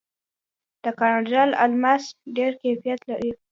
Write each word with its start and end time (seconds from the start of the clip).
د 0.83 0.85
کاناډا 0.99 1.43
الماس 1.63 2.03
ډیر 2.35 2.51
کیفیت 2.61 2.99
لري. 3.09 3.31